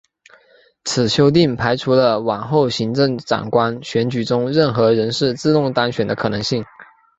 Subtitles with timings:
[0.83, 6.65] 此修订排除了往后行政长官选举中任何人士自动当选的可能性。